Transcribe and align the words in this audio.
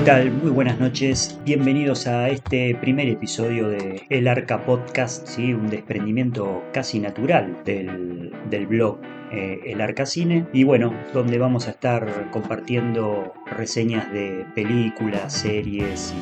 ¿Qué 0.00 0.06
tal? 0.06 0.30
Muy 0.30 0.50
buenas 0.50 0.80
noches. 0.80 1.38
Bienvenidos 1.44 2.06
a 2.06 2.30
este 2.30 2.74
primer 2.80 3.06
episodio 3.06 3.68
de 3.68 4.02
El 4.08 4.28
Arca 4.28 4.64
Podcast, 4.64 5.26
¿sí? 5.26 5.52
un 5.52 5.68
desprendimiento 5.68 6.62
casi 6.72 6.98
natural 6.98 7.62
del, 7.66 8.32
del 8.48 8.66
blog 8.66 8.98
eh, 9.32 9.60
el 9.66 9.80
Arcacine 9.80 10.46
y 10.52 10.64
bueno, 10.64 10.92
donde 11.12 11.38
vamos 11.38 11.68
a 11.68 11.70
estar 11.70 12.30
compartiendo 12.30 13.32
reseñas 13.46 14.10
de 14.12 14.44
películas, 14.54 15.32
series 15.32 16.12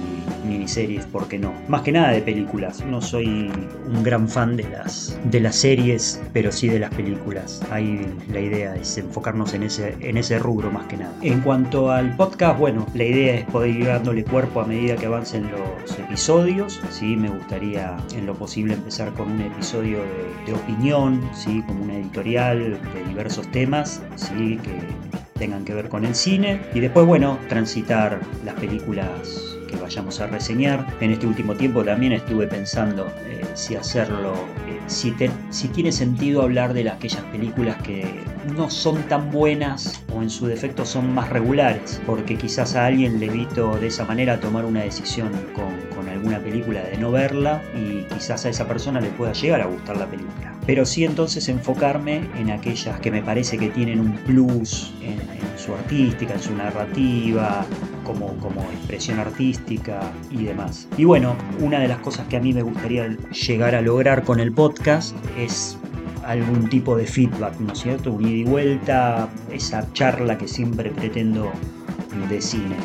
y 0.44 0.46
miniseries, 0.48 1.06
¿por 1.06 1.28
qué 1.28 1.38
no? 1.38 1.52
Más 1.68 1.82
que 1.82 1.92
nada 1.92 2.10
de 2.10 2.22
películas, 2.22 2.84
no 2.84 3.00
soy 3.00 3.50
un 3.86 4.02
gran 4.02 4.28
fan 4.28 4.56
de 4.56 4.64
las, 4.68 5.18
de 5.24 5.40
las 5.40 5.56
series, 5.56 6.22
pero 6.32 6.52
sí 6.52 6.68
de 6.68 6.78
las 6.78 6.94
películas. 6.94 7.62
Ahí 7.70 8.06
la 8.30 8.40
idea 8.40 8.74
es 8.74 8.98
enfocarnos 8.98 9.54
en 9.54 9.64
ese, 9.64 9.96
en 10.00 10.16
ese 10.16 10.38
rubro 10.38 10.70
más 10.70 10.86
que 10.86 10.96
nada. 10.96 11.12
En 11.22 11.40
cuanto 11.40 11.90
al 11.90 12.16
podcast, 12.16 12.58
bueno, 12.58 12.86
la 12.94 13.04
idea 13.04 13.34
es 13.34 13.44
poder 13.46 13.70
ir 13.70 13.86
dándole 13.86 14.24
cuerpo 14.24 14.60
a 14.60 14.66
medida 14.66 14.96
que 14.96 15.06
avancen 15.06 15.50
los 15.50 15.98
episodios, 15.98 16.80
¿sí? 16.90 17.16
Me 17.16 17.28
gustaría 17.28 17.96
en 18.16 18.26
lo 18.26 18.34
posible 18.34 18.74
empezar 18.74 19.12
con 19.14 19.32
un 19.32 19.40
episodio 19.40 20.00
de, 20.46 20.52
opinión, 20.52 21.20
¿sí? 21.34 21.62
Como 21.66 21.84
una 21.84 21.96
editorial, 21.96 22.78
diversos 23.04 23.50
temas 23.50 24.02
que 24.28 24.80
tengan 25.38 25.64
que 25.64 25.74
ver 25.74 25.88
con 25.88 26.04
el 26.04 26.14
cine. 26.14 26.60
Y 26.74 26.80
después, 26.80 27.06
bueno, 27.06 27.38
transitar 27.48 28.20
las 28.44 28.54
películas 28.56 29.56
que 29.68 29.76
vayamos 29.76 30.20
a 30.20 30.26
reseñar. 30.26 30.86
En 31.00 31.12
este 31.12 31.26
último 31.26 31.54
tiempo 31.54 31.84
también 31.84 32.12
estuve 32.12 32.46
pensando 32.46 33.06
eh, 33.26 33.44
si 33.54 33.76
hacerlo, 33.76 34.32
eh, 34.66 34.80
si, 34.86 35.12
tiene 35.68 35.92
sentido 35.92 36.42
hablar 36.42 36.72
de 36.72 36.88
aquellas 36.88 37.22
películas 37.24 37.76
que 37.82 38.22
no 38.56 38.70
son 38.70 39.02
tan 39.04 39.30
buenas 39.30 40.02
o 40.14 40.22
en 40.22 40.30
su 40.30 40.46
defecto 40.46 40.84
son 40.84 41.14
más 41.14 41.28
regulares, 41.28 42.00
porque 42.06 42.36
quizás 42.36 42.74
a 42.74 42.86
alguien 42.86 43.20
le 43.20 43.26
evito 43.26 43.76
de 43.78 43.88
esa 43.88 44.04
manera 44.04 44.40
tomar 44.40 44.64
una 44.64 44.82
decisión 44.82 45.30
con 45.54 46.08
alguna 46.08 46.38
película 46.38 46.82
de 46.82 46.96
no 46.96 47.12
verla 47.12 47.62
y 47.74 48.02
quizás 48.14 48.46
a 48.46 48.48
esa 48.48 48.66
persona 48.66 49.00
le 49.00 49.10
pueda 49.10 49.32
llegar 49.32 49.60
a 49.60 49.66
gustar 49.66 49.96
la 49.96 50.06
película 50.06 50.57
pero 50.68 50.84
sí 50.84 51.02
entonces 51.02 51.48
enfocarme 51.48 52.20
en 52.38 52.50
aquellas 52.50 53.00
que 53.00 53.10
me 53.10 53.22
parece 53.22 53.56
que 53.56 53.70
tienen 53.70 54.00
un 54.00 54.12
plus 54.18 54.92
en, 55.00 55.18
su 55.56 55.72
artística, 55.72 56.34
en 56.34 56.40
su 56.40 56.54
narrativa, 56.54 57.64
como, 58.04 58.36
como 58.36 58.60
expresión 58.74 59.18
artística 59.18 60.12
y 60.30 60.44
demás. 60.44 60.86
Y 60.98 61.04
bueno, 61.04 61.34
una 61.60 61.80
de 61.80 61.88
las 61.88 62.00
cosas 62.00 62.26
que 62.28 62.36
a 62.36 62.40
mí 62.40 62.52
me 62.52 62.60
gustaría 62.60 63.08
llegar 63.46 63.74
a 63.74 63.80
lograr 63.80 64.24
con 64.24 64.40
el 64.40 64.52
podcast 64.52 65.16
es 65.38 65.78
algún 66.26 66.68
tipo 66.68 66.98
de 66.98 67.06
feedback, 67.06 67.58
¿no 67.60 67.72
es 67.72 67.78
cierto? 67.78 68.12
Un 68.12 68.28
ida 68.28 68.36
y 68.36 68.44
vuelta, 68.44 69.30
esa 69.50 69.90
charla 69.94 70.36
que 70.36 70.46
siempre 70.46 70.90
pretendo 70.90 71.50
de 72.28 72.42
cine 72.42 72.76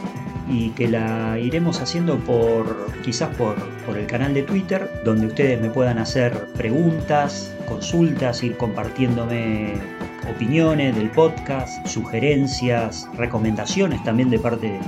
y 0.50 0.70
que 0.70 0.88
la 0.88 1.38
iremos 1.39 1.81
haciendo 1.81 2.17
por 2.20 2.92
quizás 3.04 3.36
por, 3.36 3.56
por, 3.86 3.98
el 3.98 4.08
canal 4.08 4.34
de 4.34 4.44
Twitter, 4.44 4.89
donde 5.06 5.28
ustedes 5.28 5.61
me 5.61 5.70
puedan 5.70 5.98
hacer 5.98 6.48
preguntas, 6.54 7.52
consultas, 7.64 8.44
ir 8.44 8.58
compartiéndome 8.58 9.73
opiniones 10.30 10.95
del 10.95 11.09
podcast, 11.09 11.86
sugerencias, 11.88 13.08
recomendaciones 13.17 14.03
también 14.03 14.30
de 14.30 14.39
parte 14.39 14.67
de, 14.67 14.80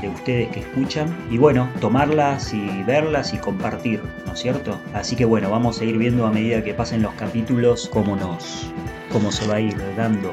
de 0.00 0.08
ustedes 0.08 0.48
que 0.48 0.60
escuchan 0.60 1.14
y 1.30 1.38
bueno, 1.38 1.68
tomarlas 1.80 2.52
y 2.52 2.82
verlas 2.84 3.32
y 3.32 3.38
compartir, 3.38 4.02
¿no 4.26 4.32
es 4.32 4.40
cierto? 4.40 4.78
Así 4.92 5.16
que 5.16 5.24
bueno, 5.24 5.50
vamos 5.50 5.80
a 5.80 5.84
ir 5.84 5.98
viendo 5.98 6.26
a 6.26 6.30
medida 6.30 6.62
que 6.62 6.74
pasen 6.74 7.02
los 7.02 7.14
capítulos 7.14 7.88
cómo 7.92 8.16
nos 8.16 8.70
cómo 9.12 9.30
se 9.30 9.46
va 9.46 9.56
a 9.56 9.60
ir 9.60 9.76
dando 9.96 10.32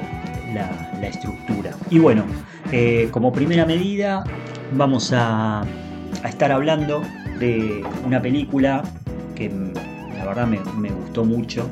la, 0.54 1.08
estructura. 1.08 1.72
Y 1.90 2.00
bueno, 2.00 2.26
eh, 2.72 3.10
como 3.12 3.32
primera 3.32 3.66
medida 3.66 4.24
vamos 4.74 5.14
a, 5.14 5.62
a, 5.62 6.28
estar 6.28 6.52
hablando 6.52 7.04
de 7.40 7.84
una 8.06 8.22
película 8.22 8.84
que 9.36 9.50
me, 10.46 10.90
gustó 10.90 11.26
mucho. 11.26 11.68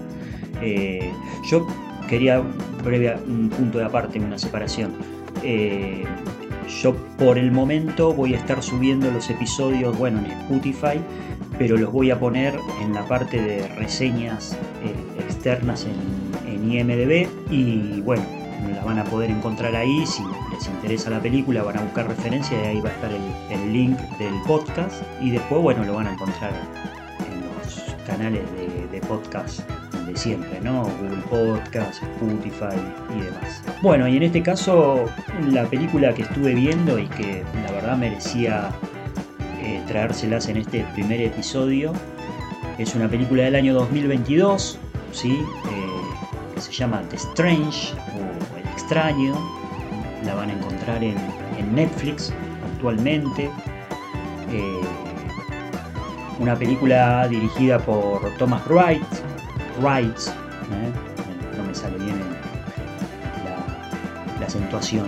Eh, 0.62 1.12
yo 1.50 1.66
quería 2.08 2.42
previa 2.84 3.20
un 3.28 3.50
punto 3.50 3.78
de 3.78 3.86
aparte, 3.86 4.20
una 4.20 4.38
separación. 4.38 4.94
Eh, 5.44 6.04
yo 6.82 6.96
por 7.18 7.38
el 7.38 7.52
momento 7.52 8.14
voy 8.14 8.34
a 8.36 8.38
estar 8.38 8.62
subiendo 8.62 9.10
los 9.12 9.30
episodios, 9.30 9.98
bueno, 9.98 10.20
en 10.20 10.26
Spotify, 10.26 11.00
pero 11.58 11.78
los 11.78 11.92
voy 11.92 12.12
a 12.12 12.20
poner 12.20 12.54
en 12.82 12.94
la 12.94 13.06
parte 13.08 13.42
de 13.42 13.68
reseñas 13.76 14.58
eh, 14.84 15.22
externas 15.22 15.86
en, 15.86 16.54
en 16.54 16.72
IMDB 16.72 17.28
y 17.50 18.02
bueno, 18.02 18.24
la 18.76 18.84
van 18.84 19.00
a 19.00 19.04
poder 19.06 19.32
encontrar 19.32 19.76
ahí. 19.76 20.06
Si 20.06 20.24
les 20.52 20.68
interesa 20.68 21.10
la 21.10 21.20
película, 21.20 21.64
van 21.64 21.78
a 21.78 21.82
buscar 21.82 22.08
referencia 22.08 22.58
y 22.62 22.68
ahí 22.68 22.82
va 22.82 22.90
a 22.90 22.94
estar 22.94 23.12
el, 23.12 23.60
el 23.60 23.74
link 23.74 23.98
del 24.18 24.34
podcast. 24.46 25.02
Y 25.22 25.32
después, 25.32 25.62
bueno, 25.62 25.84
lo 25.86 25.96
van 25.96 26.08
a 26.08 26.14
encontrar 26.14 26.52
canales 28.10 28.42
de, 28.92 29.02
podcast 29.02 29.62
de 30.08 30.18
siempre, 30.18 30.60
¿no? 30.62 30.84
Google 30.84 31.22
Podcast, 31.30 32.02
Spotify 32.02 32.76
y 33.16 33.22
demás. 33.22 33.64
Bueno, 33.82 34.08
y 34.08 34.18
en 34.18 34.24
este 34.24 34.42
caso, 34.42 35.06
la 35.48 35.66
película 35.66 36.14
que 36.14 36.24
estuve 36.24 36.56
viendo 36.56 36.98
y 36.98 37.08
que 37.08 37.44
la 37.64 37.72
verdad 37.72 37.98
merecía 37.98 38.72
eh, 39.62 39.82
traérselas 39.88 40.50
en 40.50 40.58
este 40.58 40.84
primer 40.96 41.22
episodio 41.22 41.94
es 42.80 42.96
una 42.96 43.08
película 43.08 43.44
del 43.44 43.56
año 43.56 43.74
2022, 43.76 44.80
¿sí? 45.12 45.34
Eh, 45.34 46.56
que 46.56 46.62
se 46.62 46.72
llama 46.72 47.04
The 47.10 47.18
Strange 47.18 47.94
o 48.16 48.58
El 48.58 48.68
Extraño. 48.70 49.36
La 50.26 50.34
van 50.34 50.50
a 50.50 50.54
encontrar 50.54 51.04
en, 51.04 51.16
en 51.58 51.76
Netflix 51.76 52.34
actualmente. 52.74 53.50
Eh, 54.52 54.82
una 56.40 56.56
película 56.58 57.28
dirigida 57.28 57.80
por 57.80 58.22
Thomas 58.38 58.66
Wright, 58.68 59.04
Wright, 59.82 60.18
¿eh? 60.18 61.58
no 61.58 61.64
me 61.64 61.76
sale 61.76 61.98
bien 61.98 62.18
la, 63.44 64.40
la, 64.40 64.46
acentuación 64.46 65.06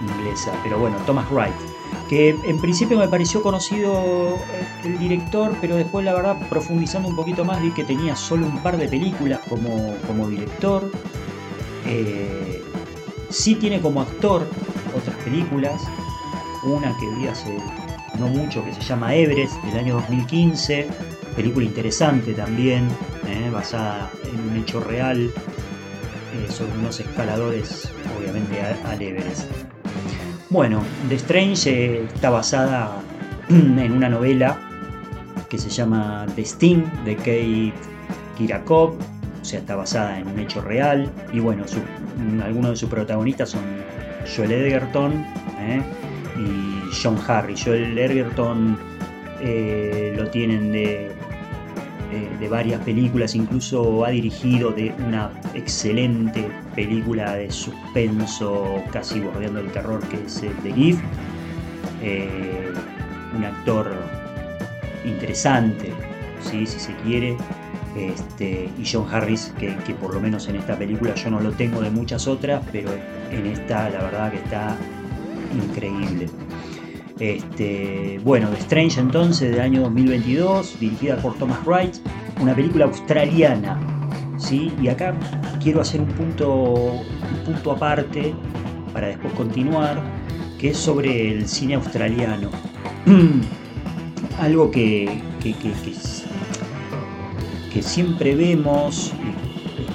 inglesa, 0.00 0.52
pero 0.62 0.78
bueno, 0.78 0.96
Thomas 1.06 1.30
Wright, 1.30 1.54
que 2.08 2.30
en 2.30 2.60
principio 2.60 2.98
me 2.98 3.08
pareció 3.08 3.42
conocido 3.42 4.36
el 4.84 4.98
director, 4.98 5.56
pero 5.60 5.76
después 5.76 6.04
la 6.04 6.12
verdad 6.12 6.36
profundizando 6.48 7.08
un 7.08 7.16
poquito 7.16 7.44
más 7.44 7.62
vi 7.62 7.70
que 7.70 7.84
tenía 7.84 8.16
solo 8.16 8.46
un 8.46 8.58
par 8.58 8.76
de 8.76 8.88
películas 8.88 9.40
como, 9.48 9.94
como 10.06 10.28
director. 10.28 10.90
Eh, 11.86 12.62
sí 13.30 13.54
tiene 13.54 13.80
como 13.80 14.00
actor 14.00 14.46
otras 14.96 15.16
películas, 15.24 15.82
una 16.64 16.96
que 16.98 17.08
vi 17.16 17.26
hace 17.26 17.58
no 18.18 18.28
mucho 18.28 18.64
que 18.64 18.72
se 18.72 18.80
llama 18.80 19.14
Everest 19.14 19.62
del 19.64 19.78
año 19.78 19.94
2015, 19.94 20.86
película 21.34 21.66
interesante 21.66 22.32
también, 22.34 22.88
eh, 23.26 23.50
basada 23.50 24.10
en 24.24 24.50
un 24.50 24.56
hecho 24.56 24.80
real 24.80 25.18
eh, 25.26 26.50
sobre 26.50 26.72
unos 26.78 27.00
escaladores, 27.00 27.90
obviamente 28.18 28.60
al 28.60 29.02
Everest. 29.02 29.50
Bueno, 30.50 30.82
The 31.08 31.16
Strange 31.16 31.70
eh, 31.70 32.04
está 32.14 32.30
basada 32.30 32.96
en 33.48 33.92
una 33.92 34.08
novela 34.08 34.58
que 35.48 35.58
se 35.58 35.68
llama 35.68 36.26
The 36.36 36.42
Sting 36.42 36.84
de 37.04 37.16
Kate 37.16 37.72
Kirakov, 38.36 38.96
o 39.40 39.44
sea, 39.44 39.60
está 39.60 39.76
basada 39.76 40.18
en 40.18 40.28
un 40.28 40.38
hecho 40.38 40.60
real. 40.60 41.10
Y 41.32 41.40
bueno, 41.40 41.66
su, 41.68 41.78
algunos 42.42 42.70
de 42.72 42.76
sus 42.76 42.88
protagonistas 42.88 43.50
son 43.50 43.62
Joel 44.34 44.52
Edgerton 44.52 45.24
y 46.38 46.73
John 47.00 47.18
Harry. 47.26 47.54
Joel 47.56 47.98
Edgerton 47.98 48.78
eh, 49.40 50.14
lo 50.16 50.28
tienen 50.30 50.72
de, 50.72 51.10
de, 52.10 52.38
de, 52.38 52.48
varias 52.48 52.80
películas, 52.82 53.34
incluso 53.34 54.04
ha 54.04 54.10
dirigido 54.10 54.70
de 54.70 54.94
una 55.06 55.30
excelente 55.54 56.48
película 56.74 57.34
de 57.34 57.50
suspenso, 57.50 58.82
casi 58.92 59.20
bordeando 59.20 59.60
el 59.60 59.70
terror, 59.72 60.00
que 60.08 60.16
es 60.24 60.40
The 60.62 60.72
Gift. 60.72 61.02
Eh, 62.02 62.72
un 63.36 63.44
actor 63.44 63.90
interesante, 65.04 65.92
¿sí? 66.40 66.66
si 66.66 66.78
se 66.78 66.94
quiere. 66.96 67.36
Este, 67.96 68.68
y 68.76 68.84
John 68.84 69.06
Harris, 69.10 69.52
que, 69.58 69.76
que 69.86 69.94
por 69.94 70.14
lo 70.14 70.20
menos 70.20 70.48
en 70.48 70.56
esta 70.56 70.76
película 70.76 71.14
yo 71.14 71.30
no 71.30 71.38
lo 71.38 71.52
tengo 71.52 71.80
de 71.80 71.90
muchas 71.90 72.26
otras, 72.26 72.60
pero 72.72 72.90
en 73.30 73.46
esta 73.46 73.88
la 73.88 74.02
verdad 74.02 74.32
que 74.32 74.38
está 74.38 74.76
increíble. 75.54 76.28
Este, 77.20 78.20
bueno, 78.24 78.48
The 78.48 78.58
Strange 78.58 79.00
entonces 79.00 79.52
del 79.52 79.60
año 79.60 79.82
2022, 79.82 80.80
dirigida 80.80 81.16
por 81.18 81.34
Thomas 81.38 81.64
Wright, 81.64 81.94
una 82.40 82.54
película 82.54 82.86
australiana. 82.86 83.78
¿sí? 84.36 84.72
Y 84.82 84.88
acá 84.88 85.14
quiero 85.62 85.80
hacer 85.80 86.00
un 86.00 86.08
punto, 86.08 86.52
un 86.52 87.44
punto 87.44 87.72
aparte 87.72 88.34
para 88.92 89.08
después 89.08 89.32
continuar, 89.34 90.02
que 90.58 90.70
es 90.70 90.76
sobre 90.76 91.30
el 91.32 91.48
cine 91.48 91.74
australiano. 91.74 92.50
Algo 94.40 94.70
que, 94.70 95.20
que, 95.40 95.52
que, 95.52 95.72
que, 97.72 97.82
siempre 97.82 98.34
vemos 98.34 99.12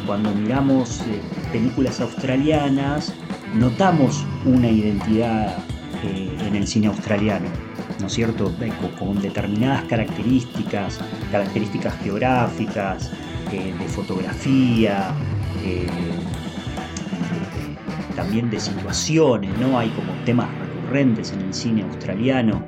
cuando 0.05 0.33
miramos 0.33 1.01
películas 1.51 1.99
australianas, 1.99 3.13
notamos 3.55 4.25
una 4.45 4.69
identidad 4.69 5.57
eh, 6.03 6.37
en 6.47 6.55
el 6.55 6.67
cine 6.67 6.87
australiano, 6.87 7.47
¿no 7.99 8.07
es 8.07 8.13
cierto? 8.13 8.51
Con, 8.97 9.21
determinadas 9.21 9.83
características, 9.83 10.99
características 11.31 11.97
geográficas, 12.01 13.11
de 13.51 13.87
fotografía, 13.87 15.11
también 18.15 18.51
de 18.51 18.59
situaciones, 18.59 19.57
¿no? 19.57 19.79
Hay 19.79 19.89
como 19.89 20.13
temas 20.23 20.47
recurrentes 20.59 21.31
en 21.33 21.41
el 21.41 21.53
cine 21.53 21.81
australiano. 21.81 22.63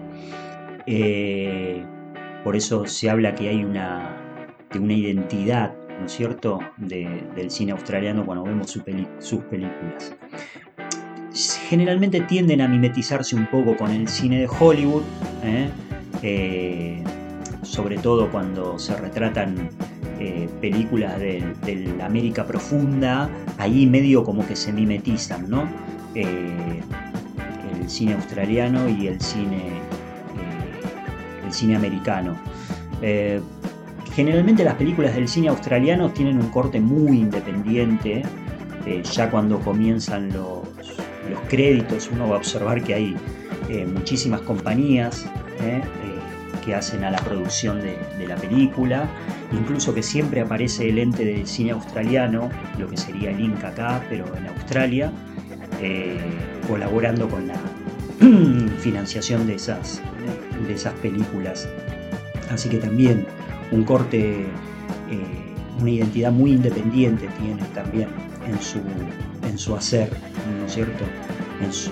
por 2.44 2.56
eso 2.56 2.88
se 2.88 3.10
habla 3.12 3.36
que 3.36 3.50
hay 3.50 3.63
una, 3.63 4.18
de 4.72 4.80
una 4.80 4.94
identidad 4.94 5.75
¿no 6.01 6.07
es 6.07 6.13
cierto?, 6.13 6.60
del 6.77 7.51
cine 7.51 7.74
australiano 7.74 8.25
cuando 8.25 8.44
vemos 8.44 8.72
sus 8.72 9.44
películas. 9.44 10.16
Generalmente 11.33 12.19
tienden 12.22 12.60
a 12.62 12.68
mimetizarse 12.68 13.36
un 13.36 13.45
poco 13.48 13.78
con 13.78 13.92
el 13.92 14.07
cine 14.10 14.39
de 14.39 14.48
Hollywood, 14.48 15.04
¿eh? 15.44 15.69
Eh, 16.24 17.04
sobre 17.63 17.98
todo 17.98 18.30
cuando 18.30 18.78
se 18.78 18.95
retratan 18.98 19.69
eh, 20.19 20.50
películas 20.60 21.18
de, 21.19 21.94
la 21.98 22.06
América 22.06 22.45
profunda, 22.45 23.30
ahí 23.57 23.86
medio 23.86 24.25
como 24.25 24.45
que 24.45 24.56
se 24.56 24.74
mimetizan, 24.74 25.50
¿no? 25.50 25.68
el 26.13 26.81
cine 27.88 28.13
australiano 28.13 28.89
y 28.89 29.07
el 29.07 29.22
cine, 29.22 29.80
el 31.45 31.54
cine 31.54 31.77
americano. 31.77 32.36
Generalmente 34.13 34.66
las 34.66 34.75
películas 34.75 35.16
del 35.16 35.30
cine 35.30 35.48
australiano 35.48 36.12
tienen 36.12 36.38
un 36.38 36.50
corte 36.50 36.81
muy 36.81 37.19
independiente. 37.19 38.24
Ya 39.13 39.30
cuando 39.31 39.60
comienzan 39.60 40.34
los, 40.34 40.68
créditos 41.50 42.10
uno 42.12 42.30
va 42.30 42.36
a 42.36 42.38
observar 42.39 42.83
que 42.83 42.94
hay 42.94 43.16
eh, 43.69 43.86
muchísimas 43.86 44.42
compañías 44.42 45.25
eh, 45.62 45.81
que 46.63 46.75
hacen 46.75 47.04
a 47.04 47.12
la 47.12 47.19
producción 47.19 47.81
de, 47.81 48.28
la 48.28 48.36
película. 48.36 49.10
Incluso 49.51 49.94
que 49.94 50.04
siempre 50.04 50.42
aparece 50.42 50.89
el 50.89 51.00
ente 51.00 51.25
del 51.25 51.48
cine 51.48 51.72
australiano, 51.72 52.50
lo 52.78 52.88
que 52.88 52.98
sería 52.98 53.31
el 53.31 53.39
Inca 53.39 53.69
acá, 53.69 54.04
pero 54.10 54.25
en 54.38 54.48
Australia, 54.48 55.12
colaborando 56.68 57.28
con 57.28 57.48
la 57.48 57.56
financiación 58.80 59.48
de 59.48 59.56
esas, 59.56 60.01
de 60.68 60.74
esas 60.74 60.94
películas. 60.95 61.68
Así 62.51 62.69
que 62.69 62.77
también 62.77 63.25
un 63.72 63.84
corte, 63.84 64.42
eh, 64.42 64.45
una 65.80 65.89
identidad 65.89 66.31
muy 66.31 66.51
independiente 66.51 67.27
tiene 67.39 67.63
también 67.74 68.10
en 68.48 68.62
su, 68.62 68.80
su 69.62 69.75
hacer, 69.75 70.10
¿no 70.60 70.66
es 70.66 70.74
cierto? 70.74 71.04
En 71.62 71.72
su, 71.72 71.92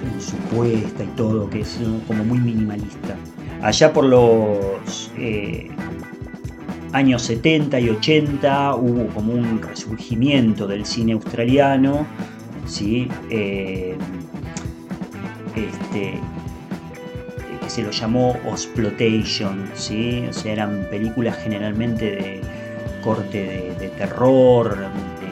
puesta 0.54 1.04
y 1.04 1.08
todo, 1.16 1.50
que 1.50 1.62
es 1.62 1.80
como 2.08 2.24
muy 2.24 2.40
minimalista. 2.40 3.16
Allá 3.62 3.94
por 3.94 4.06
los 4.06 5.12
eh, 5.18 5.70
años 6.94 7.22
70 7.24 7.80
y 7.80 7.90
80 7.90 8.76
hubo 8.76 9.08
como 9.14 9.34
un 9.34 9.62
resurgimiento 9.62 10.66
del 10.66 10.86
cine 10.86 11.14
australiano, 11.14 12.08
¿sí? 12.66 13.08
Eh, 13.30 13.96
este, 15.56 16.20
se 17.70 17.84
lo 17.84 17.92
llamó 17.92 18.36
Osplotation, 18.50 19.70
¿sí? 19.76 20.26
o 20.28 20.34
sea, 20.34 20.54
eran 20.54 20.88
películas 20.90 21.38
generalmente 21.38 22.06
de 22.06 22.42
corte 23.04 23.76
de, 23.80 23.90
terror, 23.90 24.76
de 24.76 24.88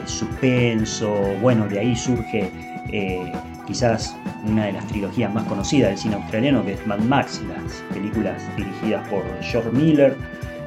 suspenso, 0.08 1.14
bueno, 1.40 1.68
de 1.68 1.80
ahí 1.80 1.96
surge 1.96 2.50
eh, 2.90 3.32
quizás 3.66 4.16
una 4.44 4.66
de 4.66 4.72
las 4.72 4.86
trilogías 4.86 5.32
más 5.32 5.44
conocidas 5.44 5.90
del 5.90 5.98
cine 5.98 6.14
australiano, 6.16 6.64
que 6.64 6.74
es 6.74 6.86
Mad 6.86 7.00
Max, 7.00 7.40
las 7.48 7.82
películas 7.94 8.42
dirigidas 8.56 9.06
por 9.08 9.22
George 9.42 9.70
Miller. 9.72 10.16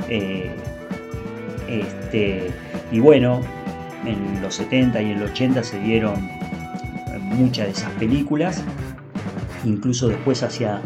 Eh, 0.10 0.52
este, 1.68 2.52
y 2.92 3.00
bueno, 3.00 3.42
en 4.06 4.42
los 4.42 4.56
70 4.56 5.02
y 5.02 5.12
el 5.12 5.24
80 5.24 5.64
se 5.64 5.80
dieron 5.80 6.30
muchas 7.32 7.68
de 7.68 7.72
esas 7.72 7.92
películas, 7.92 8.64
incluso 9.64 10.10
después 10.10 10.44
hacia 10.44 10.82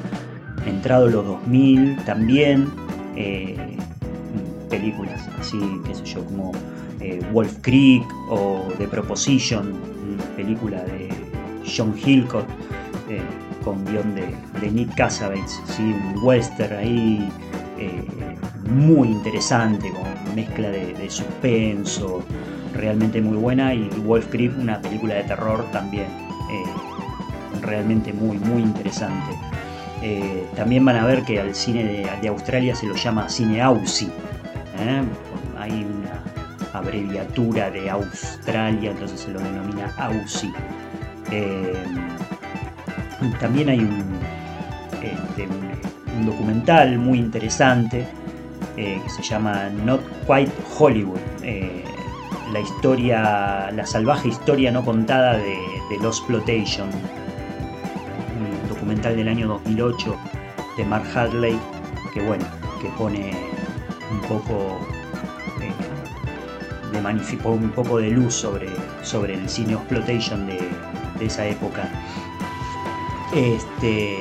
entrado 0.66 1.08
los 1.08 1.26
2000 1.26 1.98
también, 2.06 2.70
eh, 3.16 3.75
películas 4.66 5.28
así, 5.40 5.60
qué 5.86 5.96
sé 5.96 6.06
yo, 6.06 6.26
como 6.26 6.52
eh, 7.00 7.22
Wolf 7.32 7.58
Creek 7.62 8.04
o 8.30 8.68
The 8.78 8.88
Proposition, 8.88 9.74
película 10.36 10.84
de 10.84 11.10
John 11.66 11.96
Hillcoat 11.98 12.48
eh, 13.10 13.22
con 13.64 13.84
guion 13.86 14.16
de, 14.16 14.72
Nick 14.72 14.96
Cassavetes, 14.96 15.62
¿sí? 15.68 15.84
un 15.84 16.24
western 16.24 16.78
ahí 16.78 17.30
muy 18.70 19.10
interesante, 19.10 19.92
con 19.92 20.36
mezcla 20.36 20.70
de, 20.70 21.10
suspenso, 21.10 22.24
realmente 22.74 23.22
muy 23.22 23.38
buena, 23.38 23.74
y 23.74 23.90
Wolf 24.06 24.28
Creek, 24.32 24.54
una 24.58 24.82
película 24.82 25.16
de 25.16 25.24
terror 25.24 25.64
también 25.72 26.08
realmente 27.66 28.14
muy, 28.14 28.38
muy 28.38 28.62
interesante. 28.62 29.38
Eh, 30.02 30.46
también 30.56 30.86
van 30.86 30.98
a 30.98 31.06
ver 31.06 31.24
que 31.24 31.40
al 31.40 31.56
cine 31.56 32.08
de, 32.22 32.28
Australia 32.28 32.76
se 32.76 32.86
lo 32.86 32.96
llama 32.96 33.28
cine 33.30 33.62
Aussie. 33.62 34.10
¿Eh? 34.88 35.04
Hay 35.58 35.72
una 35.72 36.24
abreviatura 36.74 37.70
de 37.72 37.90
Australia, 37.90 38.92
entonces 38.92 39.20
se 39.22 39.32
lo 39.32 39.40
denomina 39.40 39.94
Aussie. 39.98 40.54
Eh, 41.32 41.84
también 43.40 43.70
hay 43.70 43.80
este, 45.02 45.48
un, 45.48 46.20
un, 46.20 46.26
documental 46.26 46.98
muy 46.98 47.20
interesante 47.20 48.08
que 48.76 49.02
se 49.08 49.24
llama 49.24 49.70
Not 49.86 50.02
Quite 50.28 50.52
Hollywood. 50.78 51.20
la 52.52 52.60
historia, 52.60 53.72
la 53.72 53.86
salvaje 53.86 54.28
historia 54.28 54.70
no 54.72 54.84
contada 54.84 55.38
de, 55.38 55.58
de 55.90 55.98
Lost 56.02 56.28
Plotation 56.28 56.90
documental 58.86 59.16
del 59.16 59.28
año 59.28 59.48
2008 59.48 60.16
de 60.78 60.86
Mark 60.86 61.06
Hadley, 61.16 61.60
que 62.14 62.22
bueno, 62.22 62.46
que 62.80 62.88
pone 62.90 63.32
un 64.12 64.22
poco 64.22 64.80
eh, 65.62 65.72
de 66.92 67.50
un 67.50 67.72
poco 67.72 67.98
de 67.98 68.10
luz 68.10 68.34
sobre, 68.34 68.70
sobre 69.04 69.36
el 69.36 69.50
cine 69.50 69.74
exploitation 69.74 70.48
de, 70.48 70.60
esa 71.20 71.46
época. 71.46 71.90
Este, 73.34 74.20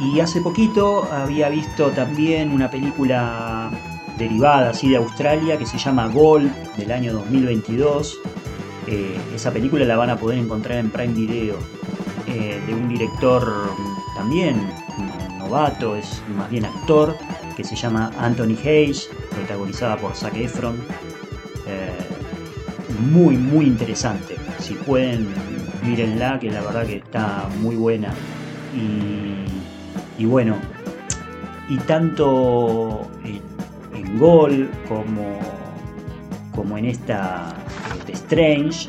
y 0.00 0.20
hace 0.20 0.40
poquito 0.40 1.08
había 1.12 1.48
visto 1.48 1.90
también 1.90 2.52
una 2.52 2.70
película 2.70 3.70
derivada 4.16 4.70
así 4.70 4.88
de 4.88 4.96
Australia 4.96 5.58
que 5.58 5.66
se 5.66 5.76
llama 5.78 6.08
Gold 6.08 6.52
del 6.76 6.92
año 6.92 7.12
2022. 7.12 8.18
Eh, 8.86 9.18
esa 9.34 9.50
película 9.50 9.84
la 9.84 9.96
van 9.96 10.10
a 10.10 10.16
poder 10.16 10.38
encontrar 10.38 10.78
en 10.78 10.90
Prime 10.90 11.14
Video. 11.14 11.58
Eh, 12.26 12.60
de 12.66 12.74
un 12.74 12.88
director 12.88 13.52
también 14.16 14.56
novato, 15.38 15.94
es 15.94 16.22
más 16.36 16.50
bien 16.50 16.64
actor, 16.64 17.16
que 17.56 17.64
se 17.64 17.76
llama 17.76 18.10
Anthony 18.18 18.56
Hayes, 18.64 19.08
protagonizada 19.30 19.96
por 19.96 20.14
Zac 20.14 20.34
Efron. 20.36 20.76
Eh, 21.66 21.90
muy, 23.10 23.36
muy 23.36 23.66
interesante. 23.66 24.36
Si 24.58 24.74
pueden, 24.74 25.28
mírenla, 25.84 26.38
que 26.38 26.50
la 26.50 26.62
verdad 26.62 26.86
que 26.86 26.96
está 26.96 27.48
muy 27.60 27.76
buena. 27.76 28.12
Y, 30.18 30.24
bueno, 30.24 30.56
y 31.68 31.76
tanto 31.78 33.08
en, 33.24 33.42
Gol 34.18 34.70
como, 34.88 35.40
como 36.54 36.78
en 36.78 36.84
esta 36.84 37.52
de 38.06 38.12
Strange, 38.12 38.88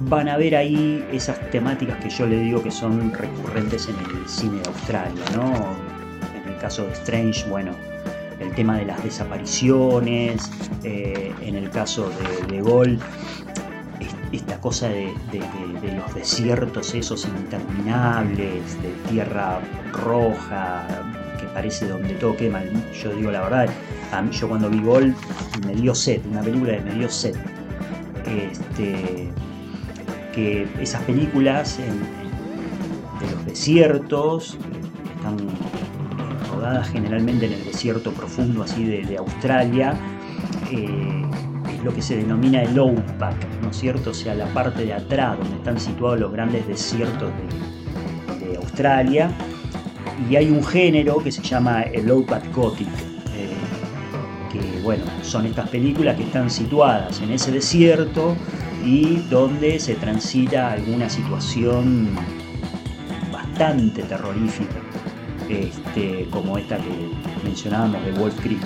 van 0.00 0.28
a 0.28 0.36
ver 0.36 0.56
ahí 0.56 1.06
esas 1.10 1.50
temáticas 1.50 2.02
que 2.02 2.10
yo 2.10 2.26
le 2.26 2.38
digo 2.40 2.62
que 2.62 2.70
son 2.70 3.12
recurrentes 3.12 3.88
en 3.88 3.96
el 3.96 4.28
cine 4.28 4.60
de 4.60 4.68
Australia, 4.68 5.24
¿no? 5.34 5.83
Caso 6.64 6.86
de 6.86 6.94
Strange, 6.94 7.46
bueno, 7.50 7.72
el 8.40 8.54
tema 8.54 8.78
de 8.78 8.86
las 8.86 9.04
desapariciones, 9.04 10.50
eh, 10.82 11.30
en 11.42 11.56
el 11.56 11.68
caso 11.68 12.08
de, 12.08 12.54
de 12.54 12.62
Gol, 12.62 12.98
esta 14.32 14.58
cosa 14.62 14.88
de, 14.88 15.12
los 15.94 16.14
desiertos 16.14 16.94
esos 16.94 17.26
interminables, 17.26 18.82
de 18.82 18.88
tierra 19.10 19.60
roja, 19.92 20.86
que 21.38 21.44
parece 21.48 21.86
donde 21.86 22.14
todo 22.14 22.34
quema. 22.34 22.62
Yo 23.02 23.14
digo 23.14 23.30
la 23.30 23.42
verdad, 23.42 23.68
a 24.10 24.22
mí, 24.22 24.30
yo 24.32 24.48
cuando 24.48 24.70
vi 24.70 24.80
Gol 24.80 25.14
me 25.66 25.74
dio 25.74 25.94
sed, 25.94 26.22
una 26.30 26.40
película 26.40 26.72
de 26.72 26.80
me 26.80 26.94
dio 26.94 27.10
sed. 27.10 27.36
Este, 28.24 29.28
que 30.34 30.66
esas 30.80 31.02
películas 31.02 31.76
de 31.76 33.30
los 33.30 33.44
desiertos, 33.44 34.56
están 35.24 35.36
generalmente 36.90 37.46
en 37.46 37.52
el 37.52 37.64
desierto 37.64 38.12
profundo 38.12 38.62
así 38.62 38.84
de, 38.84 39.16
Australia, 39.16 39.94
eh, 40.70 41.22
es 41.72 41.84
lo 41.84 41.94
que 41.94 42.02
se 42.02 42.16
denomina 42.16 42.62
el 42.62 42.78
outback, 42.78 43.36
¿no 43.62 43.70
es 43.70 43.76
cierto? 43.76 44.10
O 44.10 44.14
sea, 44.14 44.34
la 44.34 44.46
parte 44.46 44.84
de 44.84 44.92
atrás 44.92 45.38
donde 45.38 45.56
están 45.56 45.78
situados 45.78 46.20
los 46.20 46.32
grandes 46.32 46.66
desiertos 46.66 47.30
de, 47.30 47.74
Australia 48.56 49.30
y 50.30 50.36
hay 50.36 50.50
un 50.50 50.64
género 50.64 51.18
que 51.18 51.30
se 51.30 51.42
llama 51.42 51.82
el 51.82 52.06
pat 52.24 52.44
gothic, 52.52 52.88
que 54.52 54.80
bueno, 54.82 55.04
son 55.22 55.46
estas 55.46 55.68
películas 55.68 56.16
que 56.16 56.24
están 56.24 56.50
situadas 56.50 57.20
en 57.20 57.30
ese 57.30 57.52
desierto 57.52 58.36
y 58.84 59.16
donde 59.30 59.78
se 59.78 59.94
transita 59.94 60.72
alguna 60.72 61.08
situación 61.08 62.10
bastante 63.32 64.02
terrorífica, 64.02 64.76
este, 65.48 66.26
como 66.30 66.58
esta 66.58 66.76
que 66.78 66.90
mencionábamos 67.44 68.04
de 68.04 68.12
Wolf 68.12 68.40
Creek. 68.40 68.60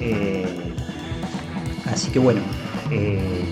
Eh, 0.00 0.46
así 1.86 2.10
que 2.10 2.18
bueno, 2.18 2.40
eh, 2.90 3.44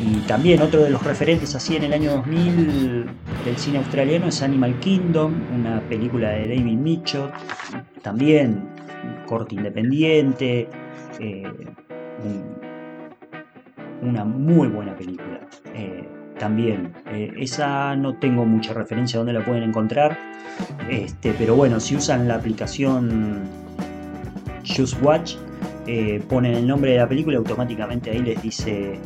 y 0.00 0.16
también 0.26 0.62
otro 0.62 0.82
de 0.82 0.90
los 0.90 1.02
referentes 1.02 1.54
así 1.54 1.76
en 1.76 1.84
el 1.84 1.92
año 1.92 2.12
2000 2.12 3.06
del 3.44 3.56
cine 3.56 3.78
australiano 3.78 4.28
es 4.28 4.42
Animal 4.42 4.78
Kingdom, 4.80 5.34
una 5.54 5.80
película 5.88 6.30
de 6.30 6.48
David 6.48 6.76
Mitchell, 6.76 7.30
también 8.02 8.68
corte 9.26 9.54
independiente, 9.54 10.68
eh, 11.20 11.42
una 14.02 14.24
muy 14.24 14.68
buena 14.68 14.96
película. 14.96 15.40
Eh, 16.38 16.40
también, 16.40 16.92
eh, 17.06 17.32
esa 17.38 17.96
no 17.96 18.14
tengo 18.14 18.44
mucha 18.44 18.72
referencia 18.72 19.18
dónde 19.18 19.32
la 19.32 19.44
pueden 19.44 19.64
encontrar, 19.64 20.16
este, 20.88 21.34
pero 21.36 21.56
bueno, 21.56 21.80
si 21.80 21.96
usan 21.96 22.28
la 22.28 22.36
aplicación 22.36 23.40
Just 24.64 25.02
Watch, 25.02 25.34
ponen 26.28 26.54
el 26.54 26.66
nombre 26.66 26.92
de 26.92 26.98
la 26.98 27.08
película 27.08 27.34
y 27.34 27.38
automáticamente 27.38 28.10
ahí 28.10 28.18
les 28.18 28.42
dice 28.42 28.98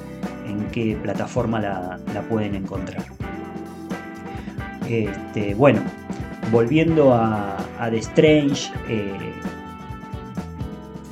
en 0.48 0.66
qué 0.72 0.98
plataforma 1.00 1.60
la, 1.60 1.98
pueden 2.28 2.56
encontrar. 2.56 3.04
Este, 4.88 5.54
bueno, 5.54 5.80
volviendo 6.50 7.14
a, 7.14 7.56
The 7.88 7.98
Strange, 7.98 8.72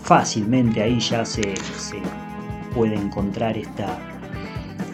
fácilmente 0.03 0.83
ahí 0.83 0.99
ya 0.99 1.25
se, 1.25 1.55
puede 2.75 2.97
encontrar 2.97 3.57
esta, 3.57 4.10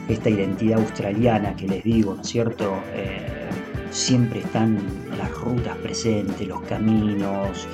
esta 0.08 0.30
identidad 0.30 0.80
australiana 0.80 1.56
que 1.56 1.66
les 1.66 1.84
digo, 1.84 2.14
¿no 2.14 2.22
es 2.22 2.28
cierto? 2.28 2.80
Eh, 2.94 3.48
siempre 3.90 4.40
están 4.40 4.78
las 5.18 5.30
rutas 5.32 5.76
presentes, 5.78 6.46
los 6.46 6.62
caminos, 6.62 7.66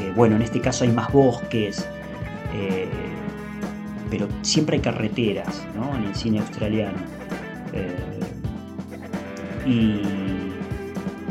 eh, 0.00 0.12
bueno, 0.16 0.36
en 0.36 0.42
este 0.42 0.60
caso 0.60 0.84
hay 0.84 0.90
más 0.90 1.12
bosques, 1.12 1.86
eh, 2.54 2.88
pero 4.10 4.28
siempre 4.42 4.76
hay 4.76 4.82
carreteras 4.82 5.64
¿no? 5.74 5.96
en 5.96 6.04
el 6.04 6.14
cine 6.14 6.40
australiano. 6.40 6.98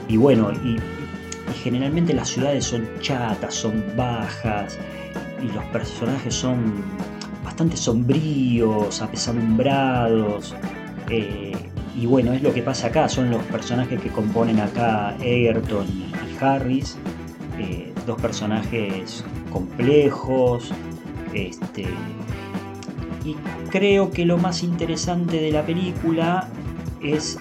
Y, 0.07 0.17
bueno, 0.17 0.51
y 0.51 0.77
generalmente 1.63 2.13
las 2.13 2.29
ciudades 2.29 2.65
son 2.65 2.87
chatas, 2.99 3.53
son 3.53 3.83
bajas, 3.95 4.77
y 5.41 5.51
los 5.53 5.63
personajes 5.65 6.33
son 6.35 6.83
bastante 7.55 7.77
sombríos, 7.77 9.01
apesadumbrados. 9.01 10.53
Eh, 11.09 11.53
y 11.97 12.05
bueno, 12.05 12.33
es 12.33 12.43
lo 12.43 12.53
que 12.53 12.61
pasa 12.61 12.87
acá, 12.87 13.07
son 13.07 13.29
los 13.29 13.41
personajes 13.43 14.01
que 14.01 14.09
componen 14.09 14.59
acá 14.59 15.15
Egerton 15.21 15.87
y, 15.87 16.11
Harris, 16.43 16.97
eh, 17.57 17.93
dos 18.05 18.19
personajes 18.19 19.23
complejos. 19.53 20.73
Este, 21.33 21.85
y 23.23 23.37
creo 23.69 24.11
que 24.11 24.25
lo 24.25 24.37
más 24.37 24.61
interesante 24.61 25.39
de 25.39 25.53
la 25.53 25.65
película 25.65 26.49
es 27.01 27.37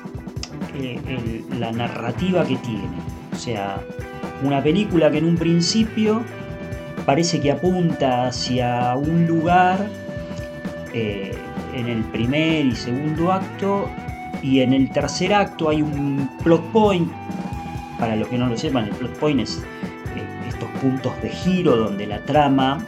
eh, 0.76 1.44
la 1.59 1.73
narrativa 1.73 2.44
que 2.44 2.54
tiene. 2.59 3.00
O 3.33 3.37
sea, 3.37 3.83
una 4.44 4.62
película 4.62 5.11
que 5.11 5.18
en 5.18 5.25
un 5.25 5.37
principio 5.37 6.23
parece 7.04 7.40
que 7.40 7.50
apunta 7.50 8.28
hacia 8.28 8.94
un 8.94 9.26
lugar 9.26 10.03
eh, 10.95 11.37
en 11.75 11.89
el 11.89 12.03
primer 12.05 12.67
y 12.67 12.75
segundo 12.75 13.33
acto 13.33 13.91
y 14.43 14.61
en 14.61 14.73
el 14.73 14.91
tercer 14.91 15.35
acto 15.35 15.69
hay 15.69 15.83
un 15.83 16.31
plot 16.43 16.63
point. 16.73 17.11
Para 17.99 18.17
los 18.17 18.29
que 18.29 18.39
no 18.39 18.47
lo 18.47 18.57
sepan, 18.57 18.87
el 18.87 18.91
plot 18.93 19.19
point 19.19 19.41
es 19.41 19.59
eh, 20.17 20.49
estos 20.49 20.69
puntos 20.81 21.13
de 21.23 21.31
giro 21.31 21.77
donde 21.77 22.07
la 22.07 22.21
trama 22.21 22.79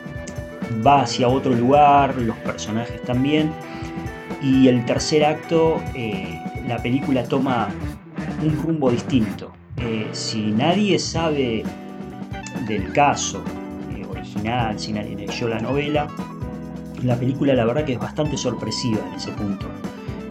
va 0.86 1.02
hacia 1.02 1.28
otro 1.28 1.52
lugar, 1.54 2.14
los 2.16 2.36
personajes 2.38 3.02
también. 3.02 3.50
Y 4.42 4.68
el 4.68 4.84
tercer 4.84 5.24
acto, 5.24 5.82
eh, 5.94 6.40
la 6.68 6.78
película 6.78 7.24
toma 7.24 7.68
un 8.42 8.56
rumbo 8.62 8.90
distinto. 8.90 9.52
si 10.12 10.52
nadie 10.52 10.98
sabe 10.98 11.64
del 12.66 12.92
caso, 12.92 13.42
sin 14.76 14.98
alguien 14.98 15.18
leyó 15.18 15.48
la 15.48 15.58
novela. 15.58 16.06
La 17.06 17.14
película 17.14 17.54
la 17.54 17.64
verdad 17.64 17.84
que 17.84 17.92
es 17.92 18.00
bastante 18.00 18.36
sorpresiva 18.36 18.98
en 19.08 19.14
ese 19.14 19.30
punto. 19.30 19.66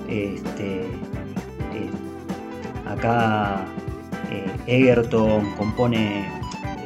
Este, 0.09 0.81
eh, 0.81 1.89
acá 2.85 3.65
eh, 4.29 4.51
Egerton 4.67 5.53
compone, 5.55 6.27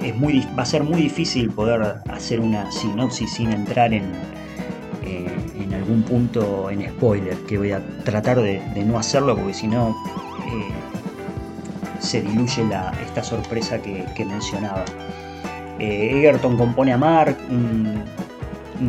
es 0.03 0.15
muy, 0.15 0.48
va 0.58 0.62
a 0.62 0.65
ser 0.67 0.84
muy 0.84 1.01
difícil 1.01 1.50
poder 1.50 2.01
hacer 2.08 2.39
una 2.39 2.72
sinopsis 2.72 3.34
sin 3.34 3.51
entrar 3.51 3.91
en, 3.91 4.12
eh, 5.03 5.27
en 5.60 5.74
algún 5.74 6.03
punto 6.03 6.69
en 6.69 6.88
spoiler, 6.88 7.36
que 7.48 7.58
voy 7.58 7.72
a 7.72 7.81
tratar 8.03 8.39
de, 8.41 8.62
no 8.86 9.00
hacerlo 9.00 9.36
porque 9.36 9.55
si 9.55 9.67
no 9.67 9.96
se 12.00 12.22
diluye 12.22 12.63
esta 13.03 13.24
sorpresa 13.24 13.81
que 13.81 14.25
mencionaba. 14.25 14.86
Egerton 15.79 16.58
compone 16.58 16.93
a 16.93 16.98
Mark, 16.98 17.38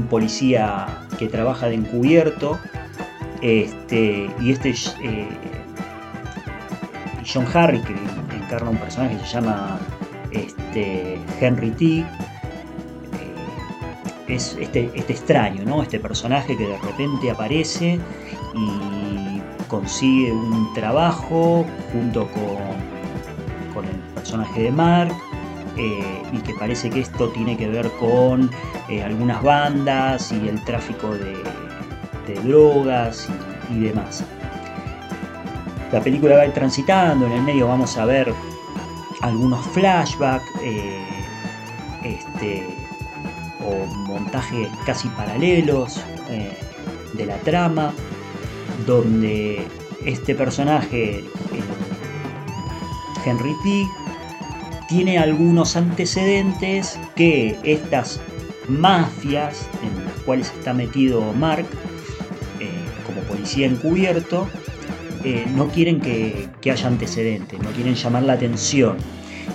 policía 0.08 0.86
que 1.18 1.28
trabaja 1.28 1.66
de 1.66 1.74
encubierto. 1.74 2.58
Este, 3.42 4.30
y 4.40 4.52
este 4.52 4.74
eh, 5.02 5.28
John 7.32 7.46
Harry, 7.54 7.80
que 7.80 7.94
encarna 8.36 8.70
un 8.70 8.76
personaje 8.76 9.16
que 9.16 9.24
se 9.24 9.32
llama 9.34 9.78
este, 10.30 11.18
Henry 11.40 11.70
T. 11.70 11.84
Eh, 11.86 12.04
es 14.28 14.56
este, 14.60 14.90
este, 14.94 15.12
extraño, 15.12 15.64
¿no? 15.64 15.82
Este 15.82 15.98
personaje 15.98 16.56
que 16.56 16.66
de 16.66 16.78
repente 16.78 17.30
aparece 17.30 17.98
y 18.54 19.40
consigue 19.68 20.32
un 20.32 20.72
trabajo 20.74 21.64
junto 21.92 22.26
con, 22.32 23.74
con 23.74 23.84
el 23.84 23.96
personaje 24.14 24.62
de 24.64 24.70
Mark 24.70 25.14
eh, 25.76 26.22
y 26.32 26.38
que 26.38 26.54
parece 26.54 26.90
que 26.90 27.00
esto 27.00 27.28
tiene 27.28 27.56
que 27.56 27.68
ver 27.68 27.90
con 27.92 28.50
eh, 28.88 29.02
algunas 29.02 29.42
bandas 29.42 30.32
y 30.32 30.48
el 30.48 30.62
tráfico 30.64 31.10
de, 31.14 31.36
drogas 32.44 33.28
y, 33.70 33.80
demás. 33.80 34.24
La 35.90 36.00
película 36.00 36.36
va 36.36 36.42
a 36.42 36.46
ir 36.46 36.52
transitando, 36.52 37.26
en 37.26 37.32
el 37.32 37.42
medio 37.42 37.66
vamos 37.66 37.96
a 37.96 38.04
ver 38.04 38.32
algunos 39.22 39.66
flashbacks 39.68 40.44
eh, 40.62 41.04
este, 42.04 42.64
o 43.66 43.86
montajes 44.06 44.68
casi 44.86 45.08
paralelos 45.08 46.00
de 47.14 47.26
la 47.26 47.36
trama, 47.38 47.92
donde 48.86 49.66
este 50.04 50.36
personaje, 50.36 51.24
Henry 53.24 53.54
T 53.64 53.99
tiene 54.90 55.18
algunos 55.18 55.76
antecedentes 55.76 56.98
que 57.14 57.56
estas 57.62 58.20
mafias 58.68 59.68
en 59.84 60.04
las 60.04 60.14
cuales 60.24 60.52
está 60.58 60.74
metido 60.74 61.32
Mark 61.34 61.64
eh, 62.58 62.68
como 63.06 63.20
policía 63.22 63.68
encubierto 63.68 64.48
eh, 65.22 65.46
no 65.54 65.68
quieren 65.68 66.00
que, 66.00 66.48
haya 66.68 66.88
antecedentes, 66.88 67.60
no 67.62 67.70
quieren 67.70 67.94
llamar 67.94 68.24
la 68.24 68.32
atención. 68.32 68.96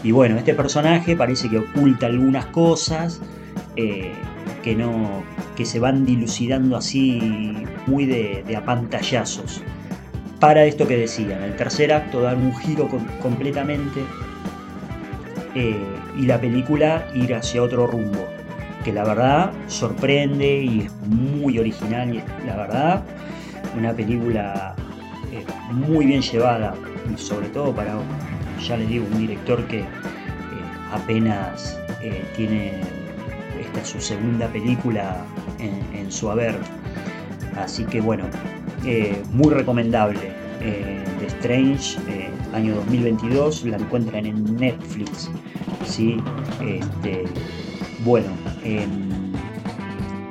Y 0.04 0.12
bueno, 0.12 0.38
este 0.38 0.54
personaje 0.54 1.16
parece 1.16 1.50
que 1.50 1.58
oculta 1.58 2.06
algunas 2.06 2.46
cosas 2.48 3.20
eh, 3.76 4.14
que, 4.64 4.76
no, 4.76 5.24
que 5.58 5.66
se 5.66 5.80
van 5.80 6.06
dilucidando 6.06 6.78
así 6.78 7.66
muy 7.88 8.06
de, 8.06 8.44
de 8.48 8.56
apantallazos. 8.56 9.62
Para 10.40 10.66
esto 10.66 10.88
que 10.88 10.98
decía, 10.98 11.36
en 11.38 11.44
el 11.44 11.56
tercer 11.56 11.92
acto 11.92 12.22
dan 12.22 12.46
un 12.46 12.56
giro 12.56 12.88
completamente 13.22 14.02
eh, 15.56 15.78
y 16.18 16.26
la 16.26 16.40
película 16.40 17.08
ir 17.14 17.34
hacia 17.34 17.64
otro 17.64 17.88
rumbo, 17.88 18.28
que 18.84 18.92
la 18.92 19.06
verdad 19.06 19.54
sorprende 19.68 20.64
y 20.64 20.82
es 20.82 20.92
muy 21.08 21.58
original 21.58 22.14
y 22.14 22.22
la 22.46 22.58
verdad 22.58 23.04
una 23.78 23.94
película 23.94 24.76
eh, 25.32 25.46
muy 25.72 26.06
bien 26.08 26.22
llevada 26.22 26.76
y 27.14 27.18
sobre 27.18 27.48
todo 27.48 27.74
para, 27.74 27.96
ya 28.68 28.76
les 28.76 28.90
digo, 28.90 29.06
un 29.14 29.20
director 29.20 29.66
que 29.68 29.80
eh, 29.80 29.86
apenas 30.92 31.80
tiene 32.36 32.82
esta 33.60 33.84
su 33.84 34.00
segunda 34.00 34.48
película 34.50 35.26
en, 35.58 36.12
su 36.12 36.30
haber. 36.30 36.56
Así 37.58 37.84
que 37.86 38.00
bueno, 38.00 38.26
muy 39.32 39.52
recomendable. 39.52 40.20
The 40.60 41.26
Strange 41.28 41.98
año 42.56 42.76
2022, 42.76 43.66
la 43.66 43.78
encuentran 43.78 44.26
en 44.26 44.56
Netflix. 44.56 45.30
¿sí? 45.86 46.18
Este, 46.62 47.26
bueno, 48.04 48.30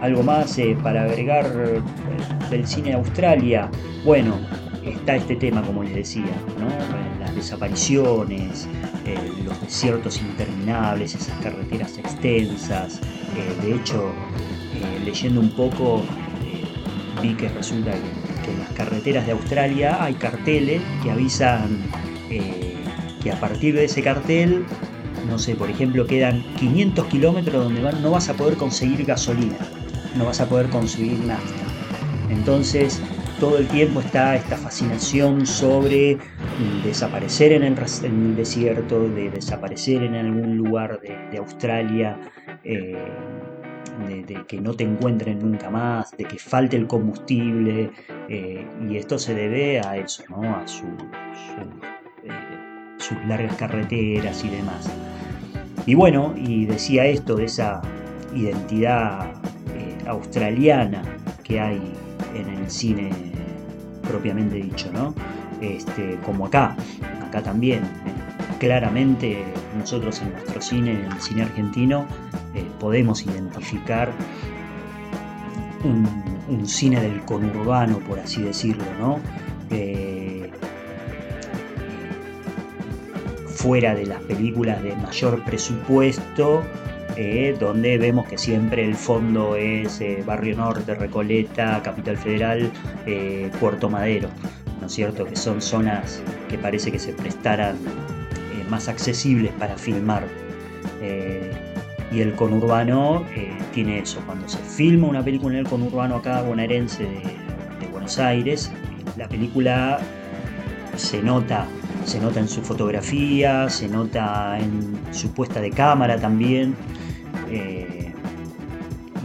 algo 0.05 0.23
más 0.23 0.59
eh, 0.59 0.77
para 0.83 1.05
agregar 1.05 1.47
eh, 1.47 1.81
del 2.51 2.67
cine 2.67 2.91
de 2.91 2.95
Australia. 2.97 3.71
Bueno, 4.05 4.39
está 4.85 5.17
este 5.17 5.37
tema, 5.37 5.63
como 5.63 5.83
les 5.83 5.95
decía, 5.95 6.27
las 7.19 7.35
desapariciones, 7.35 8.69
eh, 9.07 9.17
los 9.45 9.59
desiertos 9.63 10.21
interminables, 10.21 11.15
esas 11.15 11.39
carreteras 11.41 11.97
extensas. 11.97 13.01
de 13.63 13.75
hecho, 13.75 14.13
leyendo 15.05 15.41
un 15.41 15.51
poco, 15.51 16.03
vi 17.23 17.35
que 17.35 17.49
resulta 17.49 17.93
que, 17.93 18.51
en 18.51 18.59
las 18.61 18.71
carreteras 18.73 19.25
de 19.25 19.33
Australia 19.33 20.05
hay 20.05 20.15
carteles 20.15 20.83
que 21.03 21.11
avisan 21.11 21.79
que 23.23 23.33
a 23.33 23.41
partir 23.41 23.75
de 23.75 23.85
ese 23.85 24.03
cartel 24.03 24.65
no 25.29 25.39
sé, 25.39 25.55
por 25.55 25.71
ejemplo, 25.71 26.07
quedan 26.07 26.43
500 26.57 27.07
kilómetros 27.07 27.65
donde 27.65 27.81
no 27.81 28.11
vas 28.11 28.29
a 28.29 28.35
poder 28.35 28.57
conseguir 28.57 29.05
gasolina, 29.05 29.57
no 30.17 30.27
vas 30.27 30.41
a 30.41 30.49
poder 30.49 30.69
conseguir 30.69 31.19
nafta. 31.21 31.65
Entonces, 32.31 33.01
todo 33.41 33.59
el 33.59 33.67
tiempo 33.69 34.01
está 34.01 34.37
esta 34.37 34.57
fascinación 34.57 35.47
sobre 35.47 36.19
desaparecer 36.85 37.53
en 37.53 37.63
el, 37.63 38.37
desierto, 38.37 39.09
de 39.09 39.31
desaparecer 39.31 40.03
en 40.03 40.15
algún 40.15 40.57
lugar 40.57 41.01
de, 41.01 41.39
Australia, 41.39 42.19
eh, 42.63 42.97
de, 44.07 44.45
que 44.47 44.61
no 44.61 44.75
te 44.75 44.85
encuentren 44.85 45.39
nunca 45.39 45.71
más, 45.71 46.11
de 46.17 46.25
que 46.25 46.39
falte 46.39 46.77
el 46.77 46.87
combustible, 46.87 47.91
eh, 48.29 48.67
y 48.89 48.97
esto 48.97 49.19
se 49.19 49.35
debe 49.35 49.81
a 49.81 49.97
eso, 49.97 50.23
¿no? 50.29 50.57
a 50.57 50.67
su, 50.67 50.85
eh, 50.85 51.94
sus 52.99 53.23
largas 53.27 53.57
carreteras 53.57 54.45
y 54.45 54.49
demás. 54.49 54.91
Y 55.87 55.95
bueno, 55.95 56.35
y 56.37 56.65
decía 56.65 57.05
esto 57.07 57.37
de 57.37 57.45
esa 57.45 57.83
identidad 58.35 59.33
eh, 59.75 59.97
australiana 60.07 61.03
que 61.43 61.61
hay 61.61 61.81
en 62.35 62.49
el 62.49 62.71
cine 62.71 63.11
propiamente 64.09 64.57
dicho, 64.57 64.91
¿no? 64.93 65.15
Este, 65.61 66.19
como 66.25 66.47
acá, 66.47 66.77
acá 67.27 67.43
también. 67.43 67.83
claramente 68.59 69.45
nosotros 69.77 70.23
en 70.23 70.33
nuestro 70.33 70.61
cine, 70.63 70.93
en 70.93 71.13
el 71.13 71.21
cine 71.21 71.43
argentino, 71.43 72.07
eh, 72.55 72.65
podemos 72.81 73.27
identificar 73.27 74.11
un, 75.83 76.67
cine 76.67 77.01
del 77.01 77.21
conurbano, 77.23 77.99
por 77.99 78.19
así 78.19 78.43
decirlo, 78.43 78.85
¿no? 78.99 79.19
Eh, 79.71 80.24
fuera 83.65 83.95
de 83.95 84.05
las 84.05 84.21
películas 84.21 84.83
de 84.83 84.95
mayor 84.95 85.43
presupuesto, 85.43 86.63
eh, 87.17 87.57
donde 87.59 87.97
vemos 87.97 88.27
que 88.27 88.37
siempre 88.37 88.85
el 88.85 88.95
fondo 88.95 89.57
es 89.57 90.03
eh, 90.03 90.23
Barrio 90.27 90.55
Norte, 90.55 90.95
Recoleta, 90.95 91.81
Capital 91.83 92.19
Federal, 92.19 92.71
eh, 93.07 93.51
Puerto 93.59 93.89
Madero, 93.89 94.29
¿no 94.83 94.87
es 94.87 94.93
cierto? 94.93 95.25
Que 95.25 95.35
son 95.35 95.63
zonas 95.63 96.23
que 96.51 96.59
parece 96.59 96.93
que 96.93 96.99
se 96.99 97.15
prestaran 97.15 97.79
más 98.69 98.89
accesibles 98.89 99.51
para 99.53 99.79
filmar. 99.79 100.25
y 102.13 102.21
el 102.21 102.35
conurbano 102.35 103.25
tiene 103.73 103.99
eso, 104.01 104.21
cuando 104.27 104.47
se 104.47 104.59
filma 104.59 105.09
una 105.09 105.23
película 105.25 105.55
en 105.55 105.61
el 105.61 105.69
conurbano 105.69 106.17
acá 106.17 106.43
bonaerense 106.43 107.03
de, 107.05 107.23
de 107.81 107.87
Buenos 107.91 108.19
Aires, 108.19 108.71
la 109.17 109.27
película 109.27 110.01
se 110.97 111.23
nota 111.23 111.67
se 112.05 112.21
nota 112.21 112.41
en 112.41 112.49
su 112.49 112.63
fotografía, 112.63 113.69
se 113.69 113.89
nota 113.89 114.59
en 114.59 114.99
su 115.13 115.33
puesta 115.33 115.61
de 115.61 115.71
cámara 115.71 116.19
también. 116.19 116.75
Eh, 117.51 118.13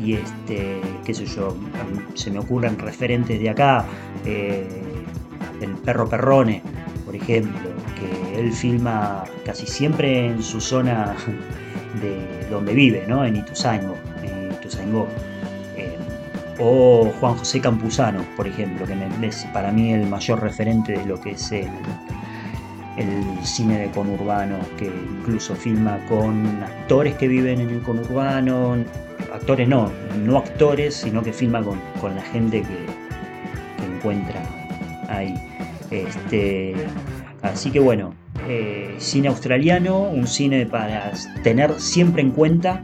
y 0.04 0.14
este, 0.14 0.80
qué 1.06 1.14
sé 1.14 1.26
yo, 1.26 1.56
se 2.14 2.32
me 2.32 2.40
ocurren 2.40 2.80
referentes 2.80 3.40
de 3.40 3.50
acá, 3.50 3.86
eh, 4.26 4.68
el 5.62 5.72
perro 5.72 6.08
Perrone, 6.08 6.62
por 7.06 7.16
ejemplo, 7.16 7.70
que 8.00 8.40
él 8.40 8.54
filma 8.54 9.26
casi 9.46 9.68
siempre 9.68 10.28
en 10.28 10.42
su 10.42 10.62
zona 10.62 11.16
de 12.02 12.48
donde 12.50 12.74
vive, 12.74 13.06
¿no? 13.08 13.26
en 13.26 13.36
Ituzaingó. 13.36 13.96
En 14.24 14.52
Ituzaingó. 14.54 15.08
Eh, 15.76 15.98
o 16.60 17.12
Juan 17.20 17.36
José 17.36 17.60
Campuzano, 17.60 18.24
por 18.38 18.48
ejemplo, 18.48 18.86
que 18.86 19.28
es 19.28 19.46
para 19.54 19.72
mí 19.72 19.92
el 19.92 20.08
mayor 20.08 20.42
referente 20.42 20.94
de 20.94 21.06
lo 21.06 21.20
que 21.20 21.32
es 21.32 21.52
el, 21.52 21.68
el 23.00 23.46
cine 23.46 23.80
de 23.80 23.92
conurbano, 23.92 24.60
que 24.78 24.86
incluso 24.86 25.56
filma 25.56 25.98
con 26.10 26.46
actores 26.62 27.16
que 27.16 27.28
viven 27.28 27.62
en 27.62 27.70
el 27.70 27.82
conurbano, 27.82 28.76
actores 29.34 29.68
no, 29.68 29.90
no 30.26 30.38
actores, 30.38 30.96
sino 30.96 31.24
que 31.24 31.32
filma 31.32 31.64
con, 31.64 32.16
la 32.16 32.22
gente 32.22 32.62
que, 32.62 33.86
encuentra 33.86 34.42
ahí. 35.08 35.34
Este, 35.92 36.76
así 37.42 37.72
que 37.72 37.80
bueno, 37.80 38.14
eh, 38.48 38.96
cine 38.98 39.30
australiano, 39.30 40.02
un 40.02 40.28
cine 40.28 40.66
para 40.66 41.12
tener 41.44 41.80
siempre 41.80 42.22
en 42.22 42.32
cuenta 42.32 42.84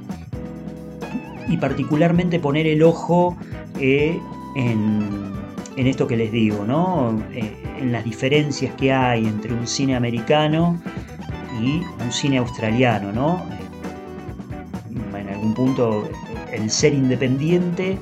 y 1.47 1.57
particularmente 1.57 2.39
poner 2.39 2.67
el 2.67 2.83
ojo 2.83 3.37
eh, 3.79 4.19
en, 4.55 5.34
en, 5.75 5.87
esto 5.87 6.07
que 6.07 6.17
les 6.17 6.31
digo, 6.31 6.65
¿no? 6.65 7.21
Eh, 7.31 7.53
en 7.79 7.91
las 7.91 8.03
diferencias 8.03 8.73
que 8.75 8.91
hay 8.93 9.25
entre 9.25 9.53
un 9.53 9.67
cine 9.67 9.95
americano 9.95 10.79
y 11.61 11.81
un 12.03 12.11
cine 12.11 12.37
australiano, 12.37 13.11
¿no? 13.11 13.43
Eh, 13.51 15.19
en 15.19 15.29
algún 15.29 15.53
punto 15.53 16.09
el 16.51 16.69
ser 16.69 16.93
independiente 16.93 17.97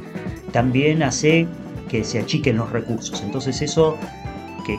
también 0.52 1.04
hace 1.04 1.48
que 1.90 2.04
se 2.04 2.20
achiquen 2.20 2.58
los 2.58 2.72
recursos. 2.72 3.22
Entonces 3.22 3.62
eso, 3.62 3.98
que, 4.66 4.78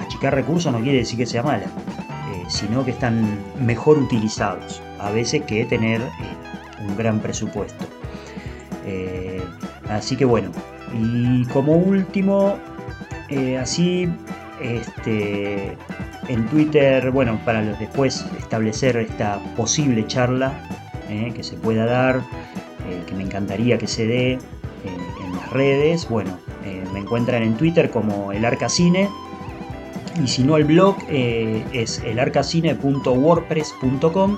achicar 0.00 0.34
recursos 0.34 0.72
no 0.72 0.80
quiere 0.80 0.98
decir 0.98 1.18
que 1.18 1.26
sea 1.26 1.42
mala, 1.42 1.64
eh, 1.64 2.44
sino 2.48 2.84
que 2.84 2.92
están 2.92 3.38
mejor 3.60 3.98
utilizados 3.98 4.82
a 4.98 5.10
veces 5.10 5.42
que 5.42 5.64
tener 5.64 6.00
un 6.80 6.96
gran 6.96 7.20
presupuesto. 7.20 7.84
así 9.90 10.16
que 10.16 10.24
bueno, 10.24 10.50
y 10.94 11.44
como 11.46 11.72
último, 11.72 12.58
así 13.60 14.08
este, 14.60 15.76
en 16.28 16.46
Twitter, 16.46 17.10
bueno, 17.10 17.40
para 17.44 17.60
después 17.62 18.24
establecer 18.38 18.96
esta 18.96 19.40
posible 19.56 20.06
charla 20.06 20.52
eh, 21.08 21.32
que 21.34 21.42
se 21.42 21.56
pueda 21.56 21.86
dar, 21.86 22.16
eh, 22.16 23.02
que 23.06 23.14
me 23.14 23.24
encantaría 23.24 23.78
que 23.78 23.86
se 23.86 24.06
dé 24.06 24.32
eh, 24.32 24.38
en 25.24 25.32
las 25.36 25.48
redes, 25.50 26.06
bueno, 26.08 26.38
me 26.92 26.98
encuentran 26.98 27.44
en 27.44 27.56
Twitter 27.56 27.90
como 27.90 28.32
el 28.32 28.44
Arcacine 28.44 29.08
y 30.20 30.26
si 30.26 30.42
no 30.42 30.56
el 30.56 30.64
blog 30.64 30.96
es 31.08 32.00
elarcacine.wordpress.com 32.00 34.36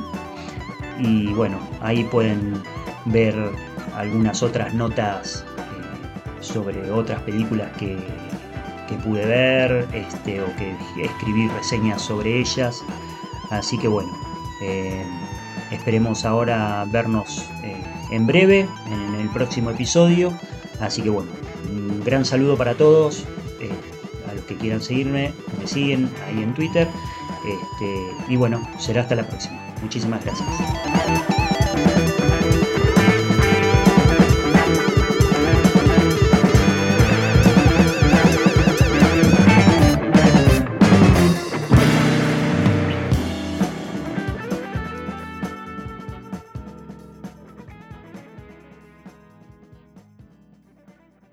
y 0.99 1.29
bueno, 1.29 1.59
ahí 1.81 2.05
pueden 2.05 2.63
ver 3.07 3.35
algunas 3.97 4.43
otras 4.43 4.75
notas 4.75 5.43
sobre 6.49 6.91
otras 6.91 7.23
películas 7.23 7.71
que 7.79 7.97
que 8.89 8.97
pude 8.97 9.25
ver 9.25 9.87
este, 9.93 10.41
o 10.43 10.47
que 10.57 10.75
escribí 11.05 11.49
reseñas 11.49 12.03
sobre 12.03 12.41
ellas. 12.41 12.83
Así 13.51 13.79
que 13.79 13.87
bueno, 13.87 14.11
eh, 14.63 15.05
esperemos 15.71 16.25
ahora 16.25 16.85
vernos 16.91 17.45
eh, 17.63 17.83
en 18.11 18.27
breve, 18.27 18.67
en 18.87 19.15
el 19.15 19.29
próximo 19.29 19.71
episodio. 19.71 20.33
Así 20.81 21.03
que 21.03 21.11
bueno, 21.11 21.31
un 21.71 22.03
gran 22.05 22.25
saludo 22.25 22.57
para 22.57 22.75
todos. 22.75 23.25
Eh, 23.61 23.71
a 24.29 24.35
los 24.35 24.45
que 24.45 24.57
quieran 24.57 24.81
seguirme, 24.83 25.33
me 25.61 25.67
siguen 25.67 26.11
ahí 26.27 26.43
en 26.43 26.55
Twitter. 26.55 26.89
Este, 27.47 28.33
y 28.33 28.37
bueno, 28.37 28.67
será 28.79 29.03
hasta 29.03 29.15
la 29.15 29.27
próxima. 29.27 29.59
Muchísimas 29.83 30.25
gracias. 30.25 30.49